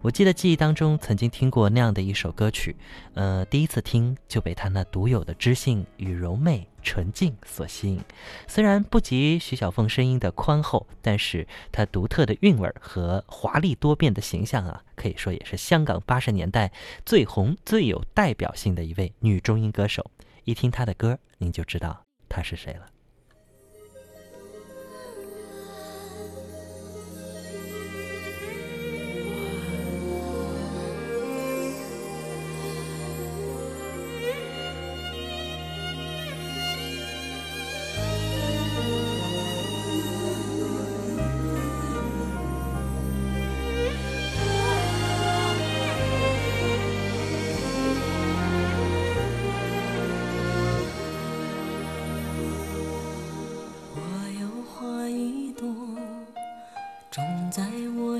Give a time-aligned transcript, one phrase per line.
[0.00, 2.76] 我记得记忆当中曾经听过那样的一首歌曲，
[3.14, 8.00] 呃，第一次听就被他那独有的知性与柔媚、纯净所吸引。
[8.46, 16.70] 虽然不及徐小凤声音的宽厚，但是她独特的韵味和华丽多变的形象啊，可以说也是香港八十年代
[17.04, 20.10] 最红、最有代表性的一位女中音歌手。
[20.44, 22.86] 一听她的歌，您就知道她是谁了。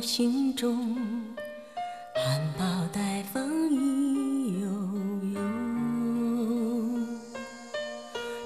[0.01, 0.95] 心中
[2.15, 4.69] 含苞待放意悠
[5.35, 5.41] 悠，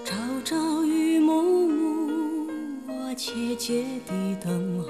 [0.05, 2.49] 朝朝与暮暮，
[2.89, 4.89] 我切切地等候，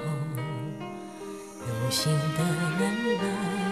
[1.60, 2.44] 有心的
[2.78, 2.80] 人
[3.18, 3.71] 来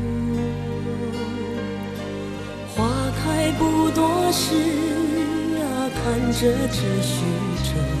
[4.31, 4.55] 是
[5.59, 7.25] 啊，盼着，只许
[7.65, 8.00] 着。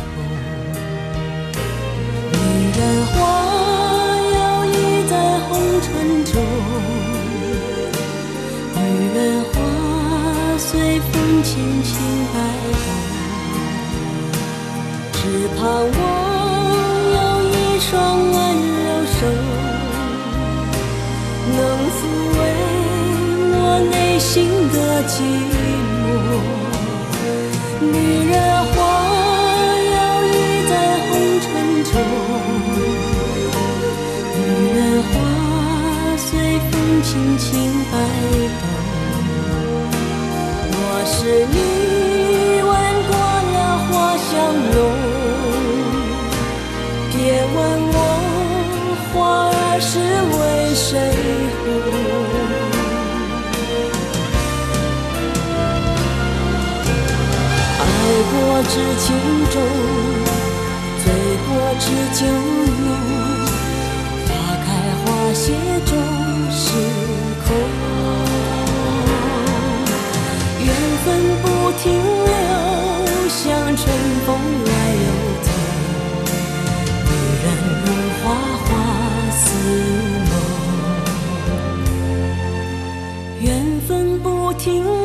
[15.23, 15.99] 只盼望
[17.13, 17.17] 有
[17.47, 17.91] 一双
[18.31, 19.17] 温柔手，
[21.55, 21.57] 能
[21.95, 21.99] 抚
[22.37, 22.39] 慰
[23.53, 23.55] 我
[23.91, 24.29] 内心
[24.73, 24.75] 的
[25.07, 25.13] 寂
[25.91, 26.03] 寞。
[27.81, 27.93] 女
[28.31, 28.33] 人
[28.73, 28.75] 花
[29.93, 30.35] 摇曳
[30.69, 30.71] 在
[31.05, 31.45] 红尘
[31.83, 31.93] 中。
[34.39, 34.41] 女
[34.75, 35.13] 人花
[36.17, 36.27] 随
[36.71, 36.73] 风
[37.03, 37.47] 轻轻
[37.91, 37.93] 摆
[38.59, 38.63] 动。
[40.73, 41.13] 我是
[41.53, 41.70] 你。
[49.81, 50.29] 啊，看着这虚
[50.69, 51.51] 着。
[58.63, 59.07] 知情
[59.49, 59.59] 重，
[61.03, 61.05] 醉
[61.47, 61.49] 过
[61.79, 62.87] 知酒浓。
[64.27, 64.29] 花
[64.63, 64.67] 开
[65.01, 65.43] 花谢
[65.83, 65.89] 终
[66.51, 66.61] 是
[67.43, 67.47] 空，
[70.59, 70.69] 缘
[71.03, 71.07] 分
[71.41, 71.45] 不
[71.81, 71.83] 停
[72.23, 72.29] 留，
[73.29, 73.39] 像
[73.75, 73.81] 春
[74.27, 74.29] 风
[74.63, 74.71] 来
[84.61, 85.00] 情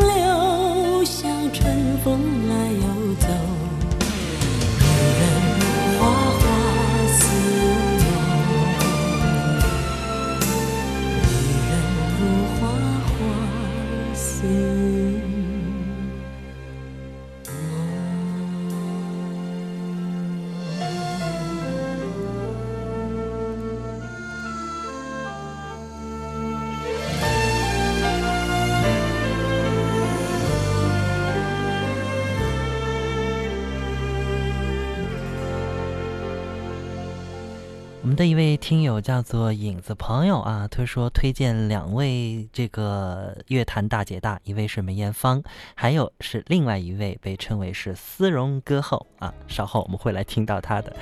[38.07, 45.43] 我们的一位听友叫做影子朋友啊，他说推荐两位这个乐坛大姐大，一位是梅艳芳，
[45.75, 50.95] 还有是另外一位被称为是丝绒歌后啊，稍后我们会来听到她的。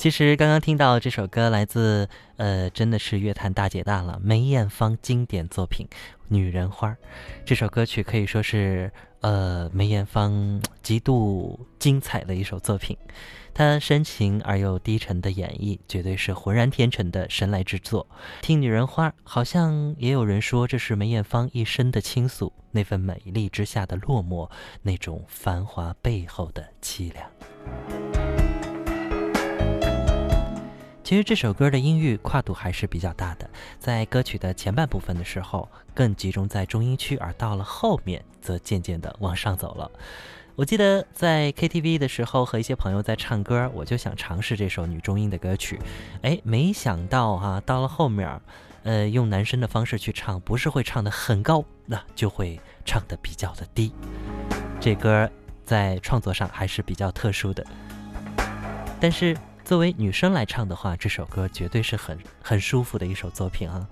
[0.00, 2.08] 其实刚刚听到这首歌来自
[2.38, 5.86] 呃，真的是乐坛大姐大了，梅艳芳经典作品
[6.28, 6.88] 《女人花》。
[7.44, 12.96] 这首歌曲可以说是呃梅艳芳极度精彩的一首作品。
[13.52, 18.06] 她深情而又低沉的演绎，绝对是浑然天成的神来之作。
[18.40, 24.50] 听《女人花》，好像也有人说这是梅艳芳一生的倾诉，那份美丽之下的落寞，
[24.80, 27.99] 那种繁华背后的凄凉。
[31.10, 39.90] 其实这首歌的音域跨度还是比较大的，在歌曲的前半部分的时候更集中在中音区，而到了后面则渐渐的往上走了。
[40.54, 45.80] 我记得在 KTV 的时候和一些朋友在唱歌，我就想尝试这首女中音的歌曲，
[46.22, 48.40] 哎，没想到哈，到了后面，
[48.84, 53.92] 呃，用男生的方式去唱，不是会唱的很高，那就会唱的比较的低。
[54.78, 55.28] 这歌
[55.64, 57.66] 在创作上还是比较特殊的，
[59.00, 59.36] 但是
[59.70, 63.88] 作为女生来唱的话，这首歌绝对是很很舒服的一首作品啊。